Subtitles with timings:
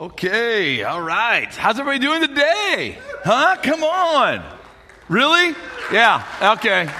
[0.00, 1.54] Okay, all right.
[1.54, 2.96] How's everybody doing today?
[3.22, 3.58] Huh?
[3.62, 4.42] Come on.
[5.10, 5.54] Really?
[5.92, 6.90] Yeah, okay.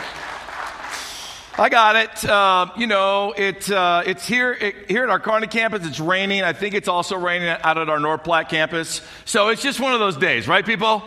[1.58, 2.22] I got it.
[2.26, 5.86] Uh, you know, it, uh, it's here, it, here at our Kearney campus.
[5.86, 6.42] It's raining.
[6.42, 9.00] I think it's also raining out at our North Platte campus.
[9.24, 11.02] So it's just one of those days, right, people?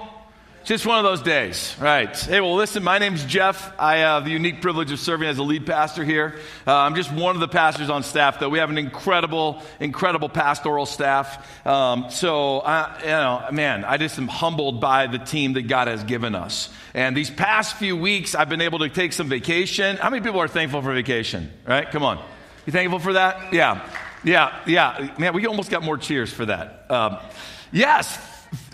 [0.63, 2.17] Just one of those days, right?
[2.17, 3.77] Hey, well, listen, my name's Jeff.
[3.77, 6.39] I have the unique privilege of serving as a lead pastor here.
[6.65, 8.47] Uh, I'm just one of the pastors on staff, though.
[8.47, 11.67] We have an incredible, incredible pastoral staff.
[11.67, 15.89] Um, so, I, you know, man, I just am humbled by the team that God
[15.89, 16.69] has given us.
[16.93, 19.97] And these past few weeks, I've been able to take some vacation.
[19.97, 21.91] How many people are thankful for vacation, right?
[21.91, 22.23] Come on.
[22.65, 23.51] You thankful for that?
[23.51, 23.85] Yeah.
[24.23, 25.13] Yeah, yeah.
[25.19, 26.85] Man, we almost got more cheers for that.
[26.89, 27.17] Um,
[27.73, 28.17] yes,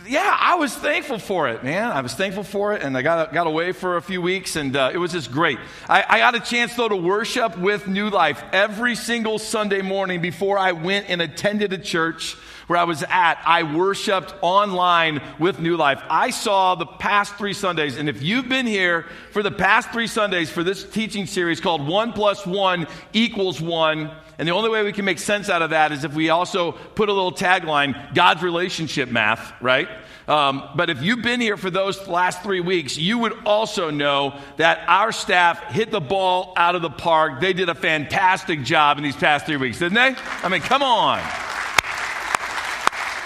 [0.09, 1.91] yeah, I was thankful for it, man.
[1.91, 4.75] I was thankful for it, and I got, got away for a few weeks, and
[4.75, 5.59] uh, it was just great.
[5.87, 10.19] I, I got a chance, though, to worship with New Life every single Sunday morning
[10.19, 12.35] before I went and attended a church
[12.69, 13.41] where I was at.
[13.47, 16.03] I worshiped online with New Life.
[16.07, 20.05] I saw the past three Sundays, and if you've been here for the past three
[20.05, 24.83] Sundays for this teaching series called One Plus One Equals One, and the only way
[24.83, 28.13] we can make sense out of that is if we also put a little tagline
[28.13, 29.89] God's relationship math, right?
[30.27, 34.39] Um, but if you've been here for those last three weeks, you would also know
[34.57, 37.41] that our staff hit the ball out of the park.
[37.41, 40.15] They did a fantastic job in these past three weeks, didn't they?
[40.43, 41.19] I mean, come on.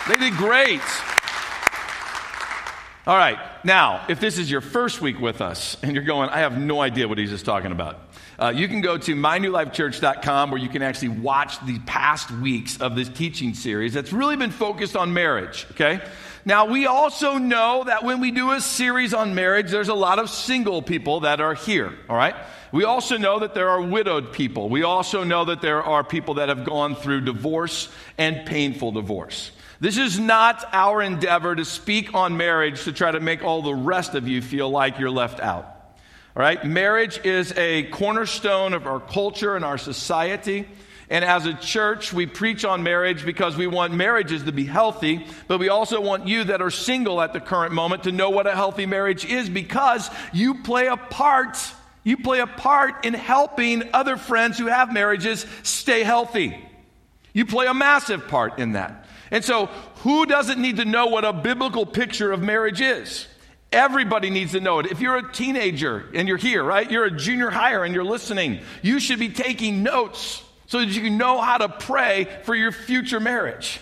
[0.08, 0.82] They did great.
[3.08, 6.40] All right, now, if this is your first week with us and you're going, I
[6.40, 8.00] have no idea what he's just talking about.
[8.38, 12.96] Uh, you can go to mynewlifechurch.com where you can actually watch the past weeks of
[12.96, 16.02] this teaching series that's really been focused on marriage, okay?
[16.44, 20.20] Now, we also know that when we do a series on marriage, there's a lot
[20.20, 22.36] of single people that are here, all right?
[22.74, 24.68] We also know that there are widowed people.
[24.68, 29.52] We also know that there are people that have gone through divorce and painful divorce.
[29.84, 33.76] This is not our endeavor to speak on marriage to try to make all the
[33.76, 35.66] rest of you feel like you're left out.
[35.66, 36.64] All right?
[36.64, 40.70] Marriage is a cornerstone of our culture and our society.
[41.10, 45.28] And as a church, we preach on marriage because we want marriages to be healthy,
[45.50, 48.48] but we also want you that are single at the current moment to know what
[48.48, 51.58] a healthy marriage is because you play a part.
[52.06, 56.58] You play a part in helping other friends who have marriages stay healthy.
[57.34, 59.03] You play a massive part in that.
[59.34, 59.66] And so,
[60.04, 63.28] who doesn't need to know what a biblical picture of marriage is?
[63.72, 64.86] Everybody needs to know it.
[64.86, 66.90] If you're a teenager and you're here, right?
[66.90, 71.02] You're a junior higher and you're listening, you should be taking notes so that you
[71.02, 73.80] can know how to pray for your future marriage.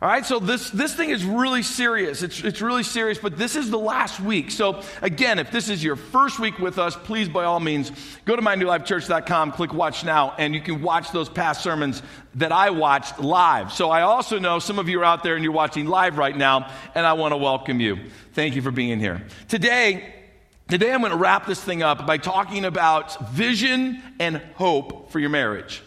[0.00, 2.22] All right, so this, this thing is really serious.
[2.22, 4.52] It's, it's really serious, but this is the last week.
[4.52, 7.90] So, again, if this is your first week with us, please, by all means,
[8.24, 12.00] go to mynewlifechurch.com, click watch now, and you can watch those past sermons
[12.36, 13.72] that I watched live.
[13.72, 16.36] So, I also know some of you are out there and you're watching live right
[16.36, 17.98] now, and I want to welcome you.
[18.34, 19.26] Thank you for being here.
[19.48, 20.14] Today,
[20.68, 25.18] today I'm going to wrap this thing up by talking about vision and hope for
[25.18, 25.82] your marriage.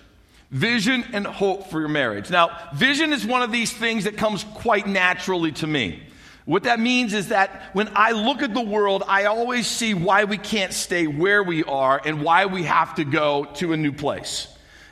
[0.52, 2.30] Vision and hope for your marriage.
[2.30, 6.04] Now, vision is one of these things that comes quite naturally to me.
[6.44, 10.26] What that means is that when I look at the world, I always see why
[10.26, 13.94] we can't stay where we are and why we have to go to a new
[13.94, 14.48] place.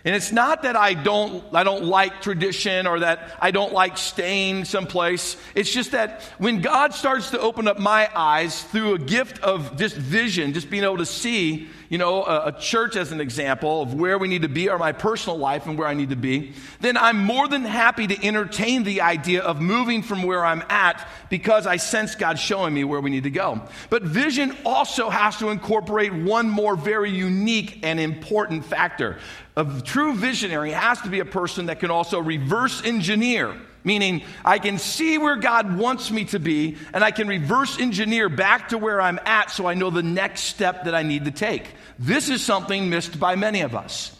[0.06, 3.98] And it's not that I don't, I don't like tradition or that I don't like
[3.98, 5.36] staying someplace.
[5.56, 9.76] It's just that when God starts to open up my eyes through a gift of
[9.76, 13.82] just vision, just being able to see, you know, a, a, church as an example
[13.82, 16.16] of where we need to be or my personal life and where I need to
[16.16, 20.64] be, then I'm more than happy to entertain the idea of moving from where I'm
[20.70, 23.62] at because I sense God showing me where we need to go.
[23.90, 29.18] But vision also has to incorporate one more very unique and important factor.
[29.56, 34.60] A true visionary has to be a person that can also reverse engineer Meaning, I
[34.60, 38.78] can see where God wants me to be, and I can reverse engineer back to
[38.78, 41.74] where I'm at so I know the next step that I need to take.
[41.98, 44.16] This is something missed by many of us.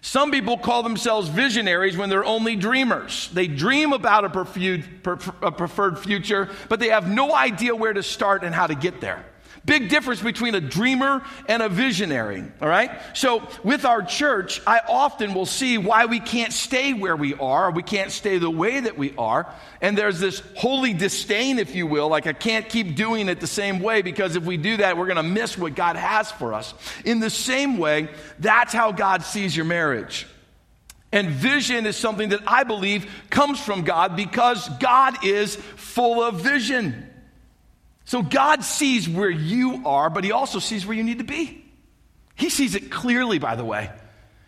[0.00, 3.30] Some people call themselves visionaries when they're only dreamers.
[3.32, 8.54] They dream about a preferred future, but they have no idea where to start and
[8.54, 9.24] how to get there.
[9.64, 12.90] Big difference between a dreamer and a visionary, all right?
[13.14, 17.70] So, with our church, I often will see why we can't stay where we are,
[17.70, 19.52] we can't stay the way that we are.
[19.80, 23.46] And there's this holy disdain, if you will, like I can't keep doing it the
[23.46, 26.52] same way because if we do that, we're going to miss what God has for
[26.54, 26.74] us.
[27.04, 28.08] In the same way,
[28.38, 30.26] that's how God sees your marriage.
[31.14, 36.40] And vision is something that I believe comes from God because God is full of
[36.40, 37.08] vision.
[38.04, 41.64] So God sees where you are, but He also sees where you need to be.
[42.34, 43.90] He sees it clearly, by the way.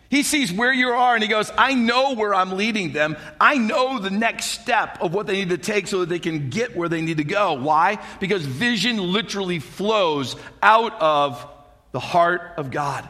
[0.08, 3.16] He sees where you are and he goes, I know where I'm leading them.
[3.40, 6.48] I know the next step of what they need to take so that they can
[6.48, 7.54] get where they need to go.
[7.54, 7.98] Why?
[8.20, 11.44] Because vision literally flows out of
[11.90, 13.08] the heart of God.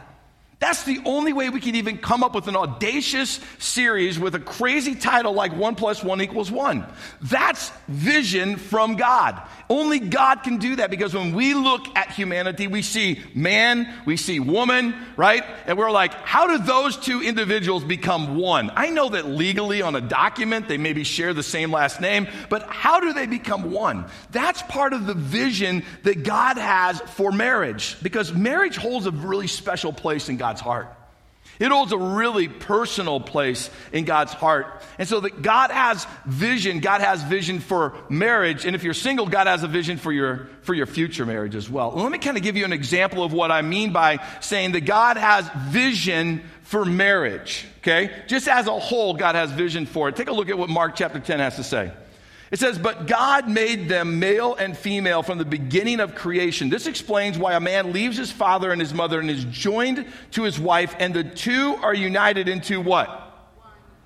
[0.59, 4.39] That's the only way we can even come up with an audacious series with a
[4.39, 6.83] crazy title like one plus one equals one.
[7.21, 9.39] That's vision from God.
[9.69, 14.15] Only God can do that because when we look at humanity, we see man, we
[14.15, 15.43] see woman, right?
[15.65, 18.71] And we're like, how do those two individuals become one?
[18.75, 22.63] I know that legally on a document they maybe share the same last name, but
[22.63, 24.05] how do they become one?
[24.31, 29.47] That's part of the vision that God has for marriage because marriage holds a really
[29.47, 30.96] special place in God's heart.
[31.59, 34.83] It holds a really personal place in God's heart.
[34.99, 38.65] And so that God has vision, God has vision for marriage.
[38.65, 41.69] And if you're single, God has a vision for your, for your future marriage as
[41.69, 41.91] well.
[41.91, 44.81] let me kind of give you an example of what I mean by saying that
[44.81, 47.65] God has vision for marriage.
[47.79, 48.11] Okay?
[48.27, 50.15] Just as a whole, God has vision for it.
[50.15, 51.91] Take a look at what Mark chapter 10 has to say.
[52.49, 56.69] It says, But God made them male and female from the beginning of creation.
[56.69, 60.43] This explains why a man leaves his father and his mother and is joined to
[60.43, 63.09] his wife, and the two are united into what?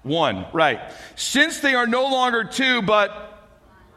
[0.03, 0.43] One.
[0.43, 0.45] one.
[0.53, 0.79] right.
[1.15, 3.11] Since they are no longer two, but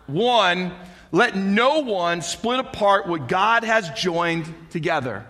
[0.07, 0.75] one,
[1.13, 5.27] let no one split apart what God has joined together.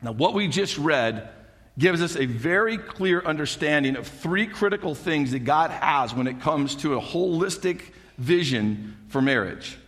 [0.00, 1.28] Now, what we just read
[1.78, 6.40] gives us a very clear understanding of three critical things that God has when it
[6.40, 9.78] comes to a holistic vision for marriage.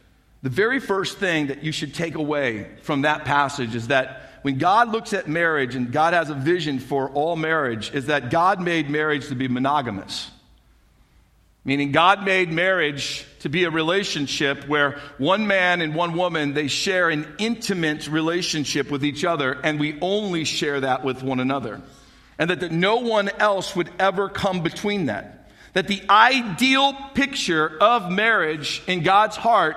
[0.42, 4.58] The very first thing that you should take away from that passage is that when
[4.58, 8.60] God looks at marriage and God has a vision for all marriage, is that God
[8.60, 10.30] made marriage to be monogamous.
[11.66, 16.68] Meaning, God made marriage to be a relationship where one man and one woman, they
[16.68, 21.80] share an intimate relationship with each other, and we only share that with one another.
[22.38, 25.48] And that, that no one else would ever come between that.
[25.72, 29.76] That the ideal picture of marriage in God's heart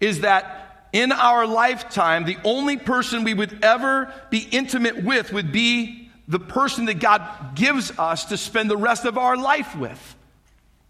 [0.00, 5.52] is that in our lifetime, the only person we would ever be intimate with would
[5.52, 7.22] be the person that God
[7.54, 10.16] gives us to spend the rest of our life with.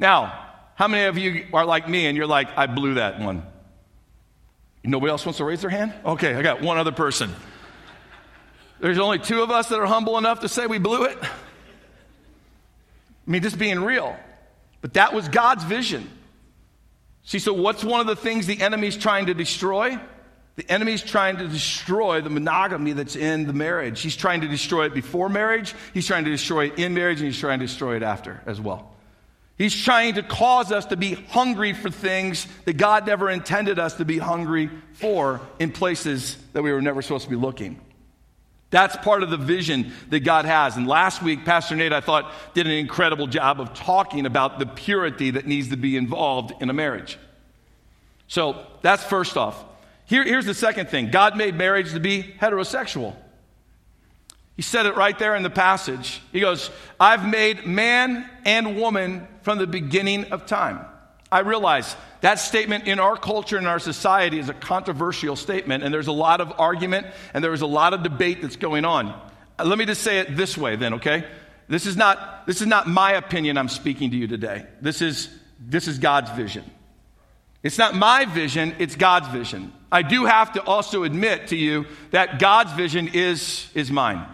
[0.02, 3.44] Now, how many of you are like me and you're like, I blew that one?
[4.82, 5.94] Nobody else wants to raise their hand?
[6.04, 7.32] Okay, I got one other person.
[8.80, 11.16] There's only two of us that are humble enough to say we blew it.
[11.22, 11.28] I
[13.28, 14.16] mean, just being real.
[14.80, 16.10] But that was God's vision.
[17.22, 20.00] See, so what's one of the things the enemy's trying to destroy?
[20.56, 24.00] The enemy's trying to destroy the monogamy that's in the marriage.
[24.00, 27.26] He's trying to destroy it before marriage, he's trying to destroy it in marriage, and
[27.26, 28.91] he's trying to destroy it after as well.
[29.62, 33.94] He's trying to cause us to be hungry for things that God never intended us
[33.94, 37.80] to be hungry for in places that we were never supposed to be looking.
[38.70, 40.76] That's part of the vision that God has.
[40.76, 44.66] And last week, Pastor Nate, I thought, did an incredible job of talking about the
[44.66, 47.16] purity that needs to be involved in a marriage.
[48.26, 49.64] So that's first off.
[50.06, 53.14] Here, here's the second thing God made marriage to be heterosexual.
[54.56, 56.20] He said it right there in the passage.
[56.30, 56.70] He goes,
[57.00, 60.84] I've made man and woman from the beginning of time.
[61.30, 65.92] I realize that statement in our culture and our society is a controversial statement, and
[65.92, 69.08] there's a lot of argument and there's a lot of debate that's going on.
[69.58, 71.24] Uh, let me just say it this way, then, okay?
[71.68, 74.66] This is not, this is not my opinion I'm speaking to you today.
[74.82, 76.70] This is, this is God's vision.
[77.62, 79.72] It's not my vision, it's God's vision.
[79.90, 84.26] I do have to also admit to you that God's vision is, is mine.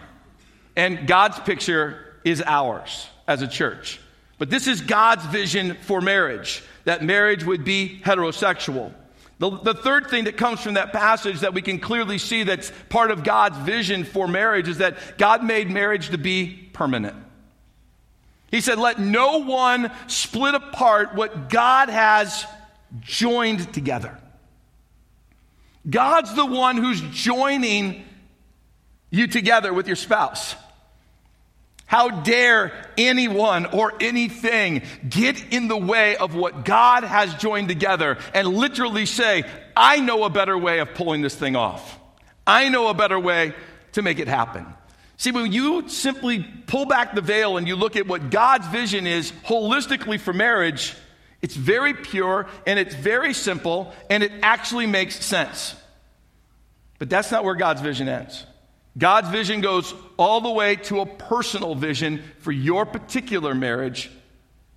[0.79, 3.99] And God's picture is ours as a church.
[4.37, 8.93] But this is God's vision for marriage that marriage would be heterosexual.
[9.39, 12.71] The, the, third thing that comes from that passage that we can clearly see that's
[12.87, 17.17] part of God's vision for marriage is that God made marriage to be permanent.
[18.49, 22.45] He said, Let no one split apart what God has
[23.01, 24.17] joined together.
[25.89, 28.05] God's the one who's joining
[29.09, 30.55] you together with your spouse.
[31.89, 38.19] How dare anyone or anything get in the way of what God has joined together
[38.35, 39.43] and literally say,
[39.75, 41.97] I know a better way of pulling this thing off.
[42.45, 43.55] I know a better way
[43.93, 44.67] to make it happen.
[45.17, 49.07] See, when you simply pull back the veil and you look at what God's vision
[49.07, 50.95] is holistically for marriage,
[51.41, 55.75] it's very pure and it's very simple and it actually makes sense.
[56.99, 58.45] But that's not where God's vision ends.
[58.99, 64.11] God's vision goes all the way to a personal vision for your particular marriage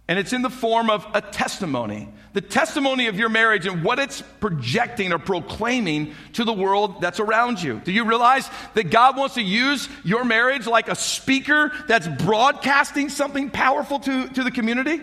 [0.08, 2.08] And it's in the form of a testimony.
[2.32, 7.20] The testimony of your marriage and what it's projecting or proclaiming to the world that's
[7.20, 7.80] around you.
[7.84, 13.08] Do you realize that God wants to use your marriage like a speaker that's broadcasting
[13.08, 15.00] something powerful to, to the community?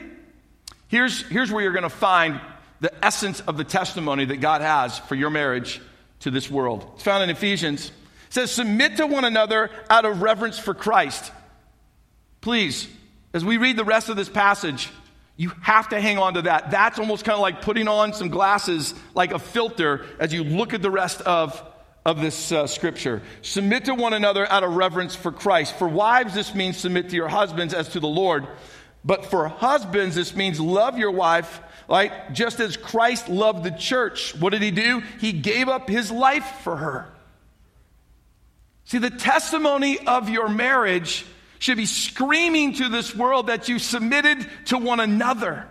[0.89, 2.41] Here's, here's where you're going to find
[2.81, 5.81] the essence of the testimony that God has for your marriage
[6.21, 6.87] to this world.
[6.95, 7.91] It's found in Ephesians.
[8.29, 11.31] Says, Submit to one another out of reverence for Christ.
[12.41, 12.87] Please,
[13.33, 14.89] as we read the rest of this passage,
[15.35, 16.71] you have to hang on to that.
[16.71, 20.73] That's almost kind of like putting on some glasses, like a filter, as you look
[20.73, 21.63] at the rest of,
[22.05, 23.21] of this uh, scripture.
[23.41, 25.75] Submit to one another out of reverence for Christ.
[25.77, 28.47] For wives, this means submit to your husbands as to the Lord.
[29.05, 32.33] But for husbands, this means love your wife, right?
[32.33, 34.35] just as Christ loved the church.
[34.35, 35.01] What did he do?
[35.19, 37.07] He gave up his life for her.
[38.89, 41.23] See, the testimony of your marriage
[41.59, 45.67] should be screaming to this world that you submitted to one another.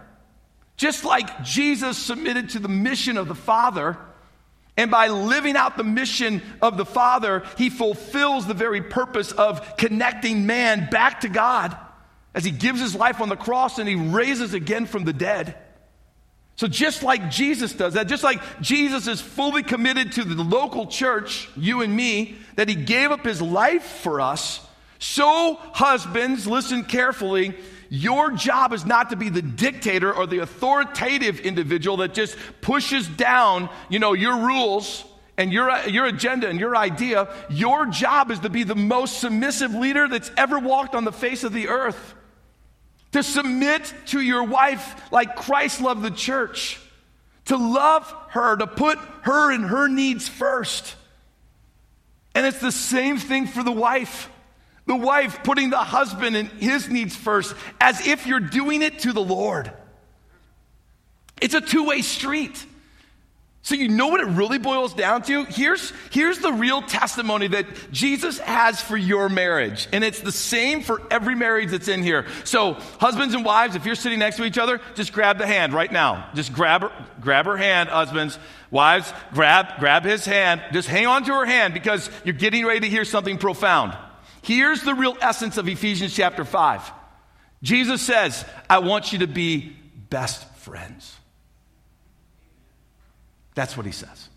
[0.77, 3.99] Just like Jesus submitted to the mission of the Father,
[4.77, 9.77] and by living out the mission of the Father, he fulfills the very purpose of
[9.77, 11.77] connecting man back to God
[12.35, 15.57] as he gives his life on the cross and he raises again from the dead.
[16.59, 20.87] So, just like Jesus does that, just like Jesus is fully committed to the local
[20.87, 24.61] church, you and me, that he gave up his life for us,
[24.99, 27.55] so, husbands, listen carefully.
[27.91, 33.07] Your job is not to be the dictator or the authoritative individual that just pushes
[33.07, 35.05] down, you know, your rules
[35.37, 37.33] and your, your agenda and your idea.
[37.49, 41.45] Your job is to be the most submissive leader that's ever walked on the face
[41.45, 42.17] of the earth.
[43.13, 46.81] To submit to your wife like Christ loved the church.
[47.47, 50.95] To love her, to put her and her needs first.
[52.35, 54.31] And it's the same thing for the wife.
[54.87, 59.13] The wife putting the husband and his needs first as if you're doing it to
[59.13, 59.73] the Lord.
[61.41, 62.65] It's a two way street.
[63.69, 65.45] So, you know what it really boils down to?
[65.45, 69.89] Here's, here's the real testimony that Jesus has for your marriage.
[69.93, 72.25] And it's the same for every marriage that's in here.
[72.45, 75.75] So, husbands and wives, if you're sitting next to each other, just grab the hand
[75.75, 76.31] right now.
[76.33, 78.39] Just grab her, grab her hand, husbands.
[78.71, 80.63] Wives, grab, grab his hand.
[80.73, 83.95] Just hang on to her hand because you're getting ready to hear something profound.
[84.41, 86.91] Here's the real essence of Ephesians chapter 5.
[87.63, 89.77] Jesus says, I want you to be
[90.09, 91.18] best friends.
[93.59, 94.29] That's what he says.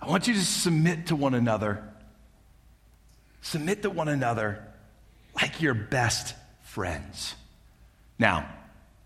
[0.00, 1.82] I want you to submit to one another.
[3.40, 4.64] Submit to one another
[5.34, 7.34] like your best friends.
[8.16, 8.48] Now,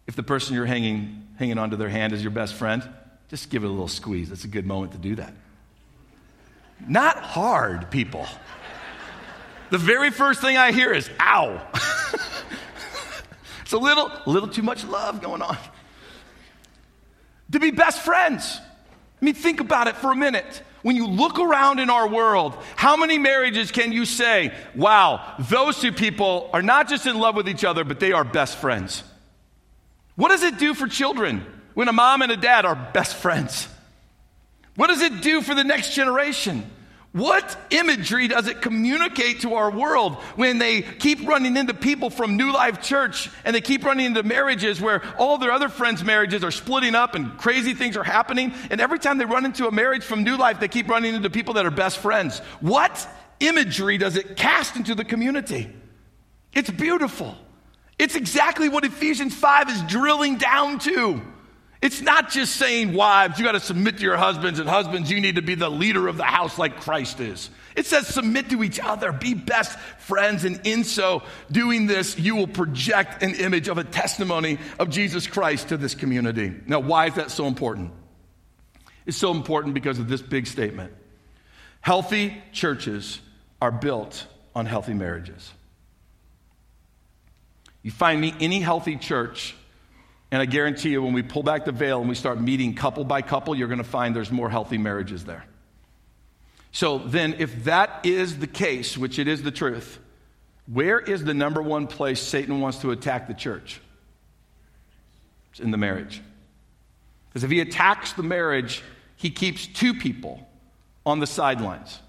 [0.07, 2.87] if the person you're hanging, hanging onto their hand is your best friend,
[3.31, 4.31] just give it a little squeeze.
[4.31, 5.33] It's a good moment to do that.
[6.87, 8.26] Not hard, people
[9.71, 11.66] the very first thing I hear is, ow.
[13.62, 15.57] it's a little, a little too much love going on.
[17.53, 18.61] To be best friends.
[19.21, 20.62] I mean, think about it for a minute.
[20.83, 25.81] When you look around in our world, how many marriages can you say, wow, those
[25.81, 29.03] two people are not just in love with each other, but they are best friends?
[30.15, 33.69] What does it do for children when a mom and a dad are best friends?
[34.76, 36.71] What does it do for the next generation?
[37.16, 42.37] What imagery does it communicate to our world when they keep running into people from
[42.37, 46.44] New Life Church and they keep running into marriages where all their other friends' marriages
[46.44, 48.52] are splitting up and crazy things are happening?
[48.70, 51.30] And every time they run into a marriage from New Life, they keep running into
[51.30, 52.40] people that are best friends.
[52.61, 53.08] What
[53.40, 55.75] imagery does it cast into the community?
[56.52, 57.35] It's beautiful.
[57.99, 61.23] It's exactly what Ephesians 5 is drilling down to.
[61.83, 65.21] It's not just saying, wives, you got to submit to your husbands, and husbands, you
[65.21, 67.50] need to be the leader of the house like Christ is.
[67.76, 72.35] It says, submit to each other, be best friends, and in so doing this, you
[72.35, 76.54] will project an image of a testimony of Jesus Christ to this community.
[76.66, 77.92] Now, why is that so important?
[79.04, 80.92] It's so important because of this big statement
[81.80, 83.21] healthy churches
[83.62, 85.52] are built on healthy marriages.
[87.83, 89.54] You find me any healthy church
[90.30, 93.04] and I guarantee you, when we pull back the veil and we start meeting couple
[93.04, 95.45] by couple, you're going to find there's more healthy marriages there.
[96.73, 99.99] So then, if that is the case, which it is the truth,
[100.66, 103.80] where is the number one place Satan wants to attack the church?
[105.52, 106.21] It's in the marriage.
[107.28, 108.83] Because if he attacks the marriage,
[109.16, 110.47] he keeps two people
[111.06, 112.00] on the sidelines.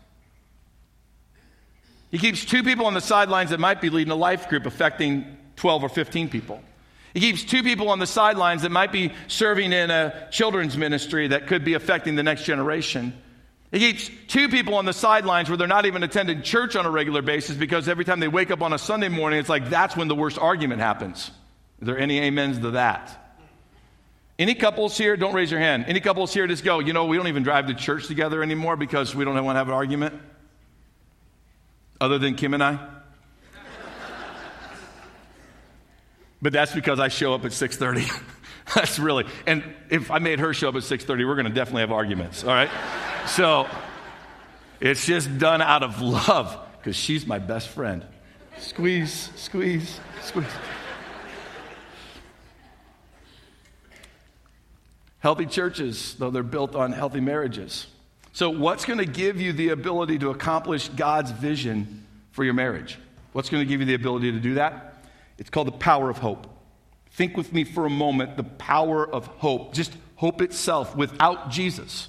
[2.09, 5.37] He keeps two people on the sidelines that might be leading a life group affecting
[5.57, 6.61] 12 or 15 people.
[7.17, 11.29] He keeps two people on the sidelines that might be serving in a children's ministry
[11.29, 13.11] that could be affecting the next generation.
[13.71, 16.91] He keeps two people on the sidelines where they're not even attending church on a
[16.91, 19.97] regular basis because every time they wake up on a Sunday morning, it's like that's
[19.97, 21.31] when the worst argument happens.
[21.81, 23.33] Is there any amens to that?
[24.37, 25.85] Any couples here, don't raise your hand.
[25.87, 28.75] Any couples here just go, you know, we don't even drive to church together anymore
[28.75, 30.21] because we don't want to have an argument?
[31.99, 32.96] Other than Kim and I?
[36.41, 38.09] But that's because I show up at 6:30.
[38.75, 39.25] that's really.
[39.45, 42.43] And if I made her show up at 6:30, we're going to definitely have arguments,
[42.43, 42.69] all right?
[43.27, 43.67] so
[44.79, 48.05] it's just done out of love because she's my best friend.
[48.59, 50.45] Squeeze, squeeze, squeeze.
[55.19, 57.87] Healthy churches, though they're built on healthy marriages.
[58.33, 62.99] So, what's going to give you the ability to accomplish God's vision for your marriage?
[63.33, 64.96] What's going to give you the ability to do that?
[65.37, 66.47] It's called the power of hope.
[67.11, 72.07] Think with me for a moment the power of hope, just hope itself without Jesus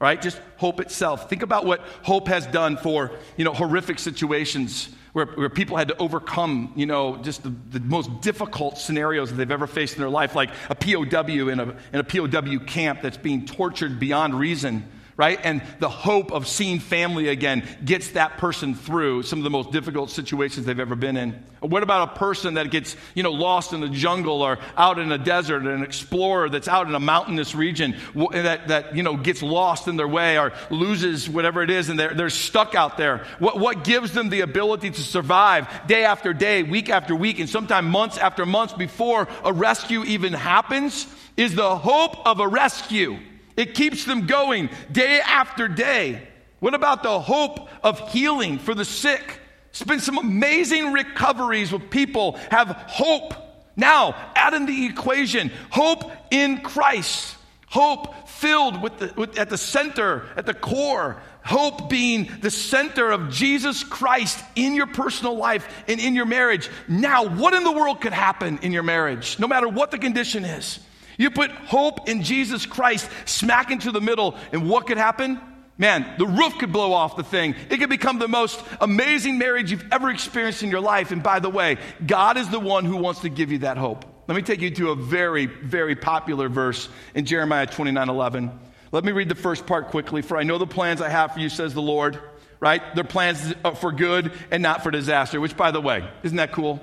[0.00, 0.20] right?
[0.20, 1.28] Just hope itself.
[1.28, 5.88] Think about what hope has done for, you know, horrific situations where, where people had
[5.88, 10.00] to overcome, you know, just the, the most difficult scenarios that they've ever faced in
[10.00, 14.38] their life, like a POW in a, in a POW camp that's being tortured beyond
[14.38, 15.38] reason right?
[15.44, 19.70] And the hope of seeing family again gets that person through some of the most
[19.70, 21.44] difficult situations they've ever been in.
[21.60, 25.12] What about a person that gets, you know, lost in the jungle or out in
[25.12, 27.96] a desert, an explorer that's out in a mountainous region
[28.32, 32.00] that, that you know, gets lost in their way or loses whatever it is and
[32.00, 33.26] they're, they're stuck out there?
[33.40, 37.48] What, what gives them the ability to survive day after day, week after week, and
[37.50, 43.18] sometimes months after months before a rescue even happens is the hope of a rescue.
[43.56, 46.26] It keeps them going day after day.
[46.60, 49.40] What about the hope of healing for the sick?
[49.70, 53.34] It's been some amazing recoveries with people have hope.
[53.76, 57.36] Now, add in the equation hope in Christ.
[57.68, 61.22] Hope filled with the, with, at the center, at the core.
[61.44, 66.68] Hope being the center of Jesus Christ in your personal life and in your marriage.
[66.88, 70.44] Now, what in the world could happen in your marriage, no matter what the condition
[70.44, 70.80] is?
[71.20, 75.38] You put hope in Jesus Christ smack into the middle, and what could happen?
[75.76, 77.54] Man, the roof could blow off the thing.
[77.68, 81.10] It could become the most amazing marriage you've ever experienced in your life.
[81.10, 84.06] And by the way, God is the one who wants to give you that hope.
[84.28, 88.58] Let me take you to a very, very popular verse in Jeremiah 29 11.
[88.90, 90.22] Let me read the first part quickly.
[90.22, 92.18] For I know the plans I have for you, says the Lord,
[92.60, 92.82] right?
[92.94, 96.52] They're plans uh, for good and not for disaster, which, by the way, isn't that
[96.52, 96.80] cool?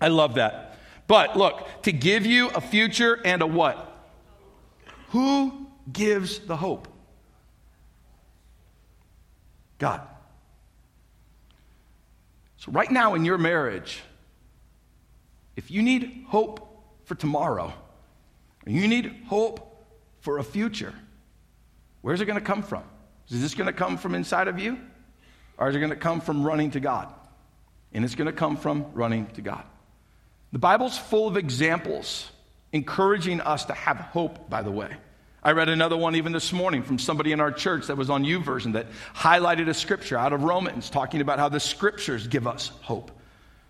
[0.00, 0.69] I love that.
[1.10, 3.98] But look, to give you a future and a what?
[5.08, 6.86] Who gives the hope?
[9.78, 10.02] God.
[12.58, 14.02] So, right now in your marriage,
[15.56, 17.72] if you need hope for tomorrow,
[18.64, 19.84] you need hope
[20.20, 20.94] for a future,
[22.02, 22.84] where's it going to come from?
[23.30, 24.78] Is this going to come from inside of you?
[25.58, 27.12] Or is it going to come from running to God?
[27.92, 29.64] And it's going to come from running to God.
[30.52, 32.30] The Bible's full of examples
[32.72, 34.90] encouraging us to have hope, by the way.
[35.42, 38.24] I read another one even this morning from somebody in our church that was on
[38.24, 42.68] YouVersion that highlighted a scripture out of Romans talking about how the scriptures give us
[42.82, 43.10] hope.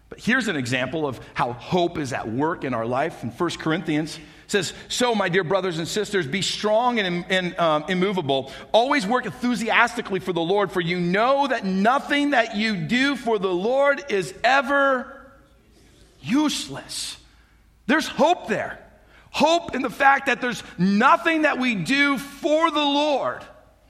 [0.09, 3.23] But here's an example of how hope is at work in our life.
[3.23, 7.85] In 1 Corinthians, says, So, my dear brothers and sisters, be strong and, and um,
[7.89, 8.51] immovable.
[8.73, 13.39] Always work enthusiastically for the Lord, for you know that nothing that you do for
[13.39, 15.20] the Lord is ever
[16.23, 17.17] useless.
[17.87, 18.79] There's hope there.
[19.31, 23.43] Hope in the fact that there's nothing that we do for the Lord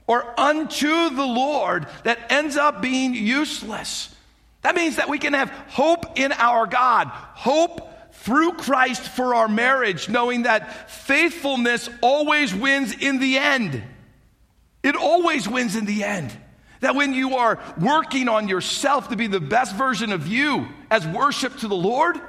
[0.06, 4.14] or unto the Lord that ends up being useless.
[4.62, 9.48] That means that we can have hope in our God, hope through Christ for our
[9.48, 13.82] marriage, knowing that faithfulness always wins in the end.
[14.82, 16.36] It always wins in the end.
[16.80, 21.06] That when you are working on yourself to be the best version of you as
[21.06, 22.20] worship to the Lord,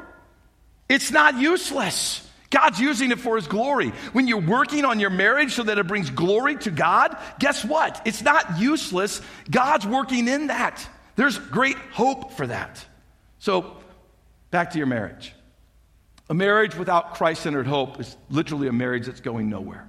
[0.87, 2.27] it's not useless.
[2.49, 3.89] God's using it for His glory.
[4.11, 8.01] When you're working on your marriage so that it brings glory to God, guess what?
[8.05, 9.21] It's not useless.
[9.49, 10.85] God's working in that.
[11.15, 12.85] There's great hope for that.
[13.39, 13.77] So,
[14.51, 15.33] back to your marriage.
[16.29, 19.87] A marriage without Christ centered hope is literally a marriage that's going nowhere.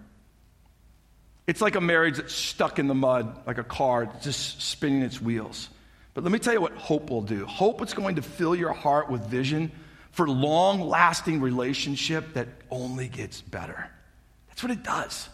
[1.46, 5.20] It's like a marriage that's stuck in the mud, like a car just spinning its
[5.20, 5.68] wheels.
[6.14, 7.46] But let me tell you what hope will do.
[7.46, 9.72] Hope is going to fill your heart with vision
[10.10, 13.88] for long lasting relationship that only gets better.
[14.48, 15.28] That's what it does.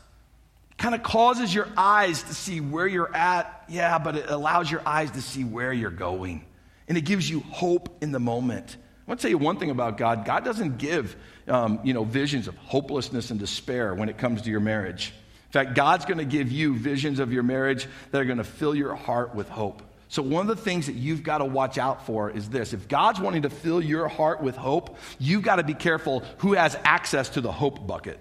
[0.70, 4.70] It kind of causes your eyes to see where you're at, yeah, but it allows
[4.70, 6.44] your eyes to see where you're going.
[6.86, 8.76] And it gives you hope in the moment.
[8.78, 11.16] I want to tell you one thing about God God doesn't give
[11.48, 15.12] um, you know, visions of hopelessness and despair when it comes to your marriage.
[15.46, 18.44] In fact, God's going to give you visions of your marriage that are going to
[18.44, 19.82] fill your heart with hope.
[20.10, 22.72] So, one of the things that you've got to watch out for is this.
[22.72, 26.54] If God's wanting to fill your heart with hope, you've got to be careful who
[26.54, 28.18] has access to the hope bucket.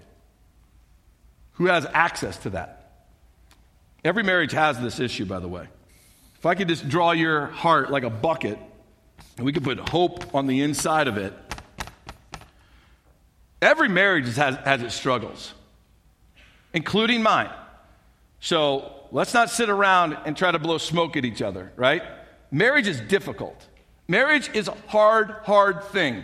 [1.53, 3.07] Who has access to that?
[4.03, 5.67] Every marriage has this issue, by the way.
[6.35, 8.59] If I could just draw your heart like a bucket,
[9.37, 11.33] and we could put hope on the inside of it,
[13.61, 15.53] every marriage has, has its struggles,
[16.73, 17.49] including mine.
[18.39, 22.03] So let's not sit around and try to blow smoke at each other, right?
[22.51, 23.67] Marriage is difficult.
[24.07, 26.23] Marriage is a hard, hard thing.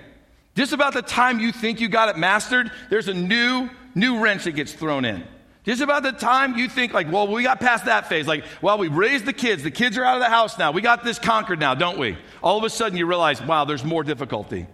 [0.55, 4.43] Just about the time you think you got it mastered, there's a new, new wrench
[4.43, 5.23] that gets thrown in.
[5.63, 8.27] Just about the time you think, like, well, we got past that phase.
[8.27, 9.63] Like, well, we raised the kids.
[9.63, 10.71] The kids are out of the house now.
[10.71, 12.17] We got this conquered now, don't we?
[12.41, 14.67] All of a sudden, you realize, wow, there's more difficulty.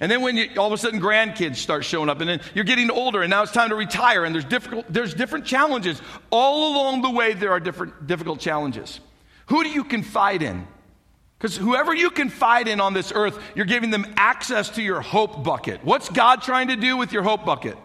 [0.00, 2.64] And then when you, all of a sudden grandkids start showing up, and then you're
[2.64, 6.00] getting older, and now it's time to retire, and there's, difficult, there's different challenges.
[6.30, 9.00] All along the way, there are different difficult challenges.
[9.46, 10.66] Who do you confide in?
[11.38, 15.44] Because whoever you confide in on this earth, you're giving them access to your hope
[15.44, 15.84] bucket.
[15.84, 17.76] What's God trying to do with your hope bucket?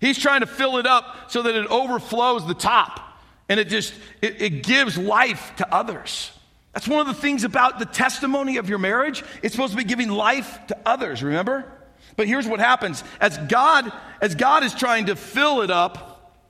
[0.00, 3.00] He's trying to fill it up so that it overflows the top
[3.48, 6.30] and it just it, it gives life to others.
[6.72, 9.22] That's one of the things about the testimony of your marriage.
[9.42, 11.70] It's supposed to be giving life to others, remember?
[12.16, 13.04] But here's what happens.
[13.20, 16.40] As God, as God is trying to fill it up,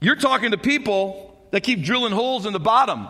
[0.00, 3.08] you're talking to people that keep drilling holes in the bottom.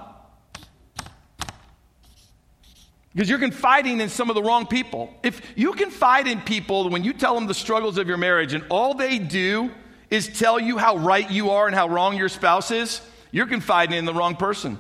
[3.15, 5.13] Because you're confiding in some of the wrong people.
[5.23, 8.65] If you confide in people when you tell them the struggles of your marriage and
[8.71, 9.71] all they do
[10.11, 13.01] is tell you how right you are and how wrong your spouse is,
[13.33, 14.79] you're confiding in the wrong person.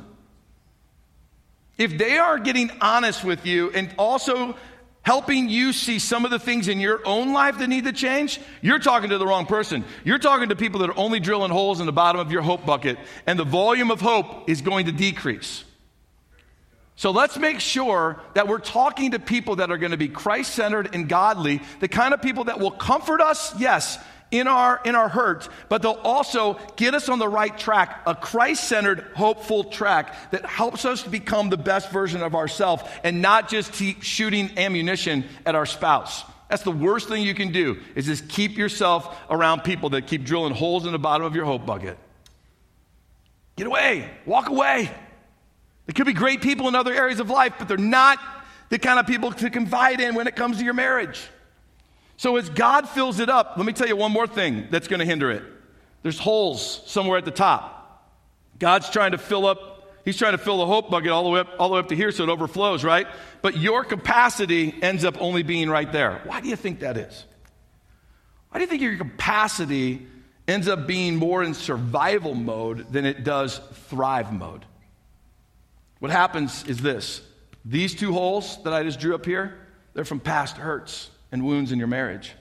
[1.79, 4.57] If they are getting honest with you and also
[5.03, 8.39] helping you see some of the things in your own life that need to change,
[8.61, 9.85] you're talking to the wrong person.
[10.05, 12.67] You're talking to people that are only drilling holes in the bottom of your hope
[12.67, 15.65] bucket, and the volume of hope is going to decrease.
[16.97, 20.53] So let's make sure that we're talking to people that are going to be Christ
[20.53, 23.99] centered and godly, the kind of people that will comfort us, yes,
[24.31, 28.15] in our, in our hurt, but they'll also get us on the right track, a
[28.15, 33.21] Christ centered, hopeful track that helps us to become the best version of ourselves and
[33.21, 36.25] not just keep shooting ammunition at our spouse.
[36.49, 40.25] That's the worst thing you can do, is just keep yourself around people that keep
[40.25, 41.99] drilling holes in the bottom of your hope bucket.
[43.57, 44.91] Get away, walk away.
[45.87, 48.19] They could be great people in other areas of life, but they're not
[48.69, 51.21] the kind of people to confide in when it comes to your marriage.
[52.21, 55.01] So as God fills it up, let me tell you one more thing that's going
[55.01, 55.43] to hinder it.
[56.03, 58.13] There's holes somewhere at the top.
[58.59, 61.41] God's trying to fill up, He's trying to fill the hope bucket all the way
[61.41, 63.07] up, all the way up to here so it overflows, right?
[63.41, 66.21] But your capacity ends up only being right there.
[66.27, 67.25] Why do you think that is?
[68.51, 70.07] Why do you think your capacity
[70.47, 74.67] ends up being more in survival mode than it does thrive mode?
[76.01, 77.23] What happens is this
[77.65, 79.57] these two holes that I just drew up here,
[79.95, 82.33] they're from past hurts and wounds in your marriage.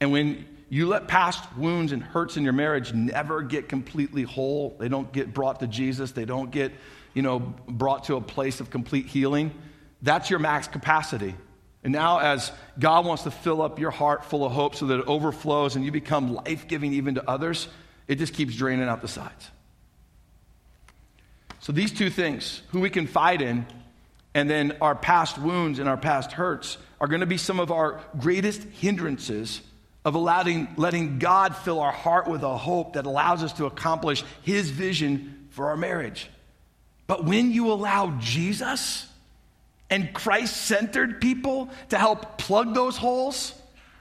[0.00, 4.76] And when you let past wounds and hurts in your marriage never get completely whole,
[4.78, 6.72] they don't get brought to Jesus, they don't get,
[7.14, 9.52] you know, brought to a place of complete healing,
[10.02, 11.34] that's your max capacity.
[11.82, 15.00] And now, as God wants to fill up your heart full of hope so that
[15.00, 17.68] it overflows and you become life giving even to others,
[18.08, 19.50] it just keeps draining out the sides.
[21.60, 23.66] So, these two things, who we confide in,
[24.34, 27.70] and then our past wounds and our past hurts, are going to be some of
[27.70, 29.60] our greatest hindrances
[30.04, 34.24] of allowing, letting God fill our heart with a hope that allows us to accomplish
[34.42, 36.30] His vision for our marriage.
[37.06, 39.06] But when you allow Jesus
[39.90, 43.54] and Christ centered people to help plug those holes,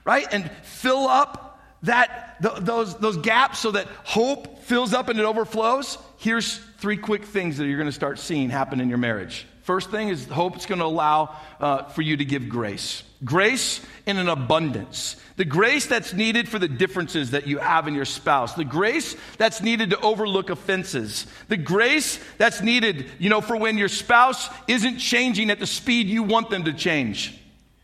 [0.06, 5.20] right, and fill up that, th- those, those gaps so that hope fills up and
[5.20, 8.98] it overflows, here's three quick things that you're going to start seeing happen in your
[8.98, 9.46] marriage.
[9.68, 13.04] First thing is hope is going to allow uh, for you to give grace.
[13.26, 15.18] Grace in an abundance.
[15.36, 18.54] The grace that's needed for the differences that you have in your spouse.
[18.54, 21.28] The grace that's needed to overlook offenses.
[21.50, 26.08] The grace that's needed, you know, for when your spouse isn't changing at the speed
[26.08, 27.38] you want them to change.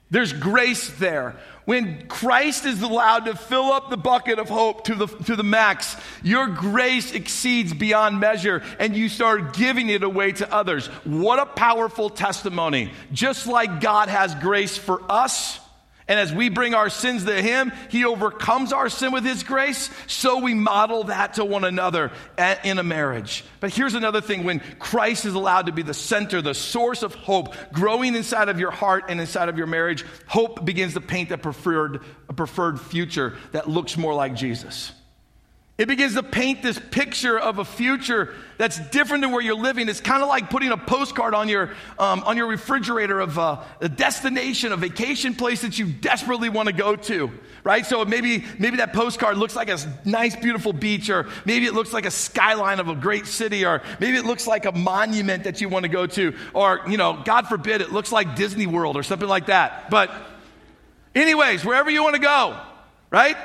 [0.09, 1.35] There's grace there.
[1.65, 5.43] When Christ is allowed to fill up the bucket of hope to the, to the
[5.43, 10.87] max, your grace exceeds beyond measure and you start giving it away to others.
[11.05, 12.91] What a powerful testimony.
[13.13, 15.59] Just like God has grace for us,
[16.07, 19.89] and as we bring our sins to Him, He overcomes our sin with His grace.
[20.07, 22.11] So we model that to one another
[22.63, 23.45] in a marriage.
[23.59, 27.15] But here's another thing when Christ is allowed to be the center, the source of
[27.15, 31.31] hope, growing inside of your heart and inside of your marriage, hope begins to paint
[31.31, 34.91] a preferred, a preferred future that looks more like Jesus.
[35.75, 39.89] It begins to paint this picture of a future that's different than where you're living.
[39.89, 43.63] It's kind of like putting a postcard on your, um, on your refrigerator of uh,
[43.81, 47.31] a destination, a vacation place that you desperately want to go to,
[47.63, 47.87] right?
[47.87, 51.91] So maybe, maybe that postcard looks like a nice, beautiful beach, or maybe it looks
[51.91, 55.59] like a skyline of a great city, or maybe it looks like a monument that
[55.59, 58.95] you want to go to, or, you know, God forbid, it looks like Disney World
[58.95, 59.89] or something like that.
[59.89, 60.11] But,
[61.15, 62.59] anyways, wherever you want to go,
[63.09, 63.37] right?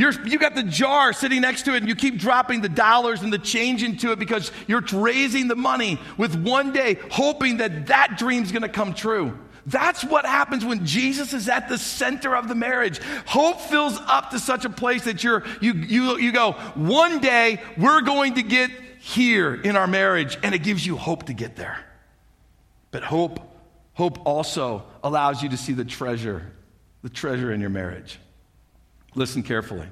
[0.00, 3.20] You're, you got the jar sitting next to it, and you keep dropping the dollars
[3.20, 7.88] and the change into it because you're raising the money with one day hoping that
[7.88, 9.38] that dream's going to come true.
[9.66, 12.98] That's what happens when Jesus is at the center of the marriage.
[13.26, 17.60] Hope fills up to such a place that you're, you, you, you go, one day
[17.76, 21.56] we're going to get here in our marriage, and it gives you hope to get
[21.56, 21.78] there.
[22.90, 23.38] But hope,
[23.92, 26.50] hope also allows you to see the treasure,
[27.02, 28.18] the treasure in your marriage.
[29.14, 29.86] Listen carefully.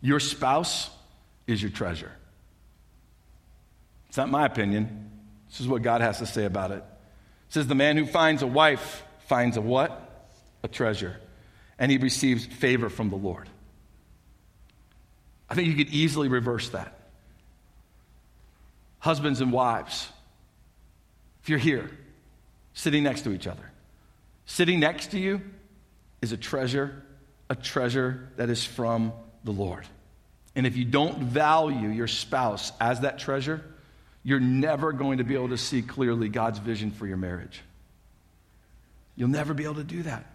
[0.00, 0.90] Your spouse
[1.46, 2.12] is your treasure.
[4.08, 5.10] It's not my opinion.
[5.48, 6.78] This is what God has to say about it.
[6.78, 6.84] It
[7.52, 10.28] says, The man who finds a wife finds a what?
[10.62, 11.16] A treasure.
[11.78, 13.48] And he receives favor from the Lord.
[15.48, 16.92] I think you could easily reverse that.
[18.98, 20.08] Husbands and wives,
[21.42, 21.90] if you're here,
[22.74, 23.70] sitting next to each other,
[24.46, 25.40] sitting next to you
[26.20, 27.04] is a treasure
[27.48, 29.12] a treasure that is from
[29.44, 29.86] the Lord.
[30.54, 33.62] And if you don't value your spouse as that treasure,
[34.22, 37.62] you're never going to be able to see clearly God's vision for your marriage.
[39.14, 40.26] You'll never be able to do that.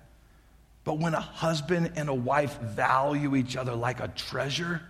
[0.83, 4.81] But when a husband and a wife value each other like a treasure,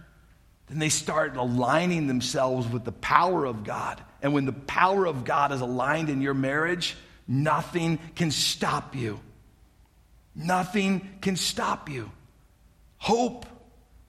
[0.68, 4.02] then they start aligning themselves with the power of God.
[4.22, 6.96] And when the power of God is aligned in your marriage,
[7.28, 9.20] nothing can stop you.
[10.36, 12.12] Nothing can stop you.
[12.98, 13.46] Hope,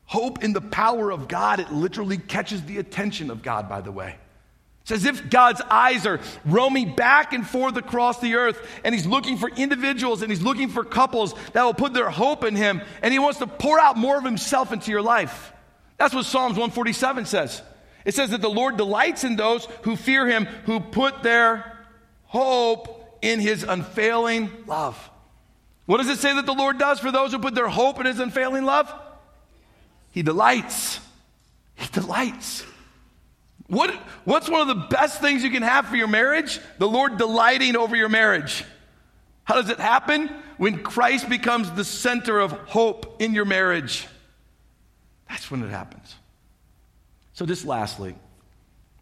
[0.05, 3.93] hope in the power of God, it literally catches the attention of God, by the
[3.93, 4.17] way.
[4.83, 9.07] It's as if God's eyes are roaming back and forth across the earth, and He's
[9.07, 12.83] looking for individuals and He's looking for couples that will put their hope in Him,
[13.01, 15.53] and He wants to pour out more of Himself into your life.
[15.99, 17.63] That's what Psalms 147 says.
[18.05, 21.79] It says that the Lord delights in those who fear Him, who put their
[22.25, 25.11] hope in His unfailing love.
[25.87, 28.07] What does it say that the Lord does for those who put their hope in
[28.07, 28.93] his unfailing love?
[30.13, 31.01] He delights.
[31.75, 32.65] He delights.
[33.67, 33.91] What,
[34.25, 36.61] what's one of the best things you can have for your marriage?
[36.79, 38.65] The Lord delighting over your marriage.
[39.45, 40.29] How does it happen?
[40.59, 44.07] When Christ becomes the center of hope in your marriage.
[45.29, 46.15] That's when it happens.
[47.33, 48.15] So, just lastly,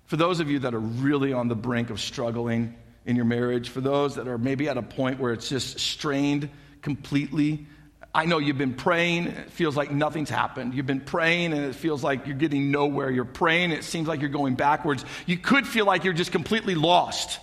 [0.06, 3.68] for those of you that are really on the brink of struggling in your marriage,
[3.68, 6.48] for those that are maybe at a point where it's just strained,
[6.82, 7.66] completely.
[8.12, 10.74] I know you've been praying, it feels like nothing's happened.
[10.74, 13.10] You've been praying and it feels like you're getting nowhere.
[13.10, 15.04] You're praying, it seems like you're going backwards.
[15.26, 17.38] You could feel like you're just completely lost.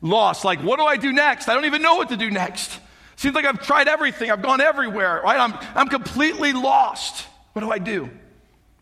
[0.00, 0.44] Lost.
[0.44, 1.48] Like, what do I do next?
[1.48, 2.78] I don't even know what to do next.
[3.16, 5.38] Seems like I've tried everything, I've gone everywhere, right?
[5.38, 7.26] I'm, I'm completely lost.
[7.52, 8.08] What do I do?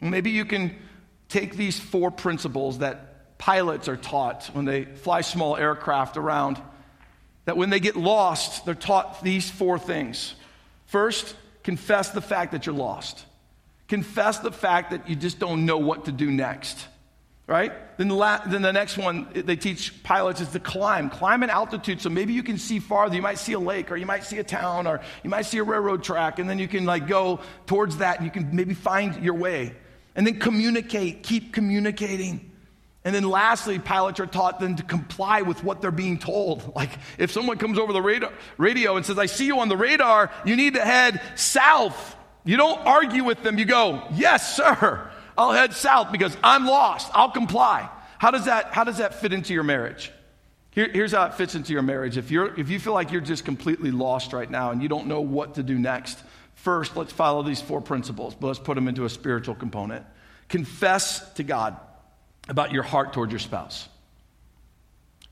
[0.00, 0.74] Maybe you can
[1.28, 6.60] take these four principles that pilots are taught when they fly small aircraft around
[7.44, 10.34] that when they get lost, they're taught these four things.
[10.86, 13.24] First, confess the fact that you're lost.
[13.88, 16.86] Confess the fact that you just don't know what to do next.
[17.46, 17.72] Right?
[17.98, 21.10] Then the, la- then the next one they teach pilots is to climb.
[21.10, 23.16] Climb an altitude so maybe you can see farther.
[23.16, 25.58] You might see a lake or you might see a town or you might see
[25.58, 28.74] a railroad track and then you can like go towards that and you can maybe
[28.74, 29.74] find your way.
[30.14, 31.24] And then communicate.
[31.24, 32.49] Keep communicating.
[33.02, 36.74] And then lastly, pilots are taught then to comply with what they're being told.
[36.76, 39.76] Like if someone comes over the radar, radio and says, I see you on the
[39.76, 42.16] radar, you need to head south.
[42.44, 43.58] You don't argue with them.
[43.58, 45.10] You go, yes, sir.
[45.36, 47.10] I'll head south because I'm lost.
[47.14, 47.88] I'll comply.
[48.18, 50.12] How does that, how does that fit into your marriage?
[50.72, 52.18] Here, here's how it fits into your marriage.
[52.18, 55.06] If, you're, if you feel like you're just completely lost right now and you don't
[55.06, 56.22] know what to do next,
[56.54, 60.04] first, let's follow these four principles, but let's put them into a spiritual component.
[60.48, 61.76] Confess to God
[62.50, 63.88] about your heart toward your spouse.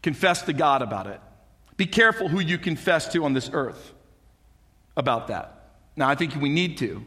[0.02, 1.20] Confess to God about it.
[1.76, 3.92] Be careful who you confess to on this earth
[4.96, 5.72] about that.
[5.96, 7.04] Now, I think we need to,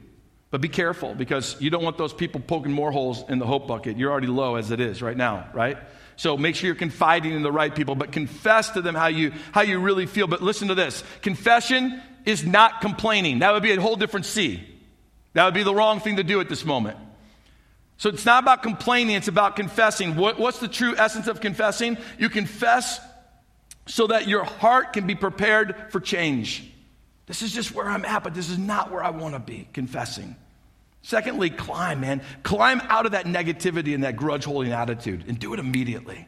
[0.50, 3.68] but be careful because you don't want those people poking more holes in the hope
[3.68, 3.98] bucket.
[3.98, 5.78] You're already low as it is right now, right?
[6.18, 9.32] So make sure you're confiding in the right people, but confess to them how you,
[9.54, 10.28] how you really feel.
[10.28, 13.40] But listen to this confession is not complaining.
[13.40, 14.62] That would be a whole different C.
[15.34, 16.98] That would be the wrong thing to do at this moment.
[18.02, 20.16] So it's not about complaining, it's about confessing.
[20.16, 22.00] What, what's the true essence of confessing?
[22.18, 23.00] You confess
[23.86, 26.68] so that your heart can be prepared for change.
[27.28, 29.68] This is just where I'm at, but this is not where I want to be,
[29.72, 30.36] confessing.
[31.04, 32.24] Secondly, climb, man.
[32.42, 36.28] Climb out of that negativity and that grudge holding attitude and do it immediately.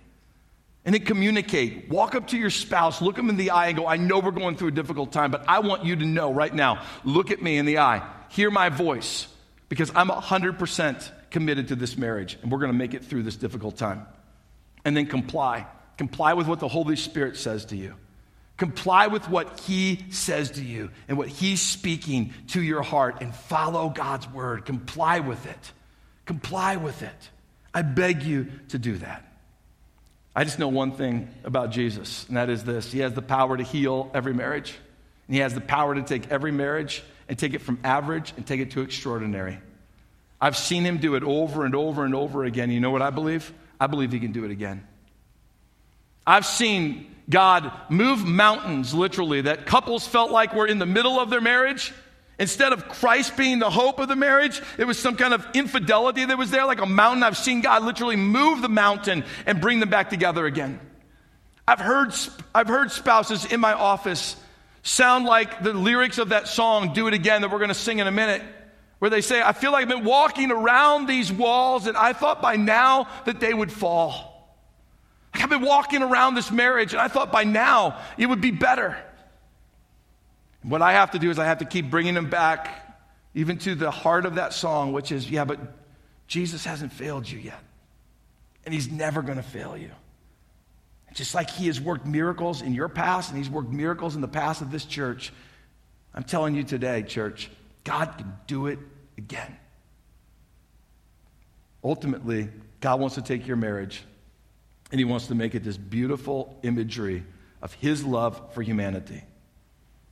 [0.86, 1.89] And then communicate.
[1.89, 4.29] Walk up to your spouse, look them in the eye, and go, I know we're
[4.29, 7.41] going through a difficult time, but I want you to know right now, look at
[7.41, 9.25] me in the eye, hear my voice,
[9.69, 13.36] because I'm 100% committed to this marriage, and we're going to make it through this
[13.36, 14.06] difficult time.
[14.86, 15.65] And then comply.
[15.98, 17.96] Comply with what the Holy Spirit says to you.
[18.56, 23.34] Comply with what He says to you and what He's speaking to your heart and
[23.34, 24.65] follow God's word.
[24.65, 25.72] Comply with it.
[26.26, 27.30] Comply with it.
[27.74, 29.26] I beg you to do that.
[30.36, 33.58] I just know one thing about Jesus, and that is this He has the power
[33.58, 34.76] to heal every marriage,
[35.28, 38.46] and He has the power to take every marriage and take it from average and
[38.46, 39.58] take it to extraordinary.
[40.43, 42.69] I've seen Him do it over and over and over again.
[42.69, 43.53] You know what I believe?
[43.79, 44.86] I believe He can do it again.
[46.27, 51.29] I've seen God move mountains, literally, that couples felt like were in the middle of
[51.29, 51.93] their marriage.
[52.38, 56.25] Instead of Christ being the hope of the marriage, it was some kind of infidelity
[56.25, 57.23] that was there, like a mountain.
[57.23, 60.77] I've seen God literally move the mountain and bring them back together again.
[61.65, 62.13] I've heard,
[62.53, 64.36] I've heard spouses in my office
[64.82, 67.99] sound like the lyrics of that song, Do It Again, that we're going to sing
[67.99, 68.41] in a minute,
[69.04, 72.42] where they say, I feel like I've been walking around these walls and I thought
[72.42, 74.56] by now that they would fall.
[75.34, 78.96] I've been walking around this marriage and I thought by now it would be better.
[80.62, 82.98] What I have to do is I have to keep bringing them back
[83.34, 85.60] even to the heart of that song, which is, yeah, but
[86.28, 87.60] Jesus hasn't failed you yet.
[88.63, 89.92] And he's never going to fail you.
[91.13, 94.30] Just like he has worked miracles in your past and he's worked miracles in the
[94.30, 95.34] past of this church,
[96.16, 97.50] I'm telling you today, church,
[97.84, 98.80] God can do it
[99.17, 99.58] again.
[101.84, 102.49] Ultimately,
[102.80, 104.04] God wants to take your marriage
[104.91, 107.23] and he wants to make it this beautiful imagery
[107.62, 109.23] of his love for humanity.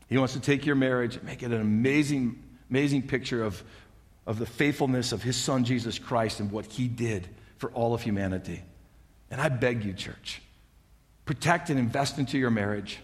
[0.07, 3.63] He wants to take your marriage and make it an amazing, amazing picture of,
[4.25, 8.01] of the faithfulness of his son Jesus Christ and what he did for all of
[8.01, 8.63] humanity.
[9.29, 10.41] And I beg you, church,
[11.25, 12.99] protect and invest into your marriage.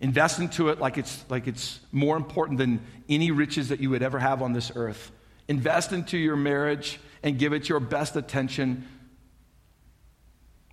[0.00, 4.02] Invest into it like it's, like it's more important than any riches that you would
[4.02, 5.10] ever have on this earth.
[5.48, 8.86] Invest into your marriage and give it your best attention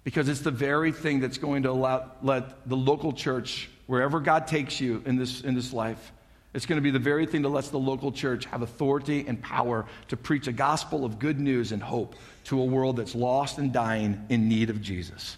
[0.03, 4.45] because it's the very thing that's going to allow, let the local church, wherever God
[4.45, 6.11] takes you in this, in this life,
[6.53, 9.41] it's going to be the very thing that lets the local church have authority and
[9.41, 13.57] power to preach a gospel of good news and hope to a world that's lost
[13.57, 15.35] and dying in need of Jesus.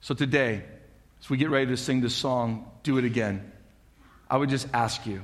[0.00, 0.64] So today,
[1.20, 3.52] as we get ready to sing this song, Do It Again,
[4.28, 5.22] I would just ask you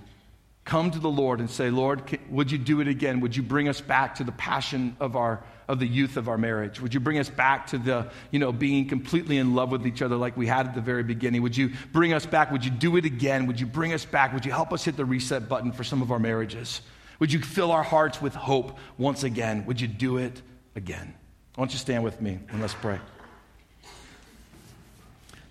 [0.65, 3.21] come to the Lord and say, Lord, would you do it again?
[3.21, 6.37] Would you bring us back to the passion of our of the youth of our
[6.37, 6.81] marriage?
[6.81, 10.03] Would you bring us back to the, you know, being completely in love with each
[10.03, 11.41] other like we had at the very beginning?
[11.43, 12.51] Would you bring us back?
[12.51, 13.47] Would you do it again?
[13.47, 14.35] Would you bring us back?
[14.35, 16.83] Would you help us hit the reset button for some of our marriages?
[17.21, 19.65] Would you fill our hearts with hope once again?
[19.67, 20.43] Would you do it
[20.75, 21.15] again?
[21.57, 22.99] I want you stand with me and let's pray.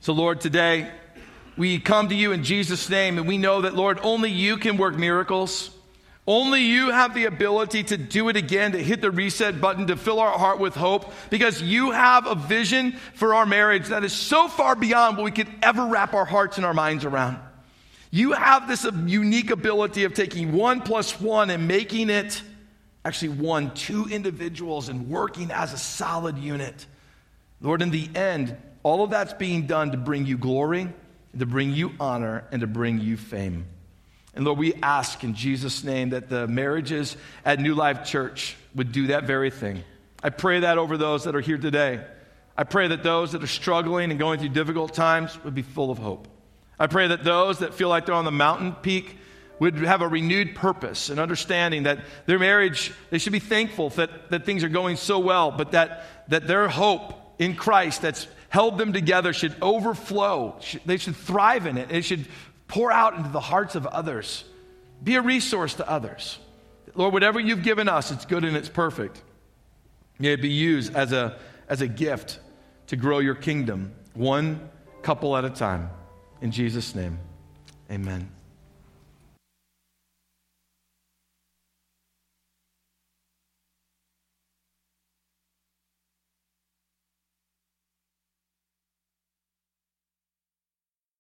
[0.02, 0.92] So, Lord, today
[1.56, 4.78] we come to you in Jesus' name and we know that, Lord, only you can
[4.78, 5.70] work miracles.
[6.26, 9.96] Only you have the ability to do it again, to hit the reset button, to
[9.96, 14.12] fill our heart with hope, because you have a vision for our marriage that is
[14.12, 17.38] so far beyond what we could ever wrap our hearts and our minds around.
[18.10, 22.42] You have this unique ability of taking one plus one and making it
[23.06, 26.88] actually one, two individuals, and working as a solid unit.
[27.62, 30.90] Lord, in the end, all of that's being done to bring you glory,
[31.38, 33.66] to bring you honor, and to bring you fame.
[34.34, 38.92] And Lord, we ask in Jesus' name that the marriages at New Life Church would
[38.92, 39.84] do that very thing.
[40.24, 42.06] I pray that over those that are here today.
[42.58, 45.92] I pray that those that are struggling and going through difficult times would be full
[45.92, 46.28] of hope.
[46.80, 49.18] I pray that those that feel like they're on the mountain peak
[49.60, 54.32] would have a renewed purpose and understanding that their marriage, they should be thankful that,
[54.32, 58.78] that things are going so well, but that, that their hope in Christ that's held
[58.78, 60.60] them together should overflow.
[60.86, 61.92] They should thrive in it.
[61.92, 62.28] It should
[62.72, 64.46] Pour out into the hearts of others.
[65.04, 66.40] Be a resource to others.
[66.96, 69.22] Lord, whatever you've given us, it's good and it's perfect.
[70.18, 71.38] May it be used as a,
[71.68, 72.40] as a gift
[72.88, 74.70] to grow your kingdom, one
[75.02, 75.90] couple at a time.
[76.40, 77.20] In Jesus' name,
[77.92, 78.41] amen.